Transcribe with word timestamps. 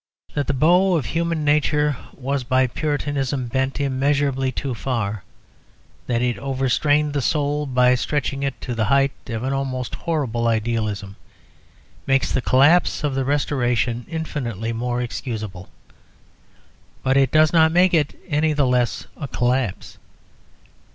That 0.33 0.47
the 0.47 0.55
bow 0.55 0.95
of 0.95 1.05
human 1.05 1.45
nature 1.45 1.95
was 2.15 2.43
by 2.43 2.65
Puritanism 2.65 3.45
bent 3.49 3.79
immeasurably 3.79 4.51
too 4.51 4.73
far, 4.73 5.23
that 6.07 6.23
it 6.23 6.39
overstrained 6.39 7.13
the 7.13 7.21
soul 7.21 7.67
by 7.67 7.93
stretching 7.93 8.41
it 8.41 8.59
to 8.61 8.73
the 8.73 8.85
height 8.85 9.11
of 9.27 9.43
an 9.43 9.53
almost 9.53 9.93
horrible 9.93 10.47
idealism, 10.47 11.17
makes 12.07 12.31
the 12.31 12.41
collapse 12.41 13.03
of 13.03 13.13
the 13.13 13.23
Restoration 13.23 14.07
infinitely 14.09 14.73
more 14.73 15.03
excusable, 15.03 15.69
but 17.03 17.15
it 17.15 17.29
does 17.29 17.53
not 17.53 17.71
make 17.71 17.93
it 17.93 18.19
any 18.27 18.53
the 18.53 18.65
less 18.65 19.05
a 19.17 19.27
collapse. 19.27 19.99